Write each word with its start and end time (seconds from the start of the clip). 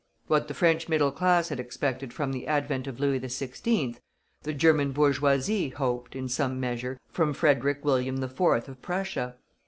What 0.25 0.47
the 0.47 0.55
French 0.55 0.89
middle 0.89 1.11
class 1.11 1.49
had 1.49 1.59
expected 1.59 2.11
from 2.11 2.31
the 2.31 2.47
advent 2.47 2.87
of 2.87 2.99
Louis 2.99 3.19
XVI., 3.19 3.97
the 4.41 4.51
German 4.51 4.93
bourgeoisie 4.93 5.69
hoped, 5.69 6.15
in 6.15 6.27
some 6.27 6.59
measure, 6.59 6.99
from 7.11 7.35
Frederick 7.35 7.85
William 7.85 8.19
IV. 8.23 8.41
of 8.67 8.81
Prussia. 8.81 9.35